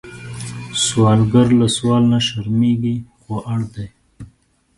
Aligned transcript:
سوالګر 0.85 1.47
له 1.59 1.67
سوال 1.77 2.03
نه 2.13 2.19
شرمېږي، 2.27 2.95
خو 3.21 3.33
اړ 3.51 3.59
دی 3.73 3.87